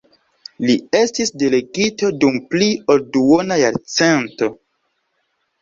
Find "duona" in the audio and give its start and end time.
3.19-3.59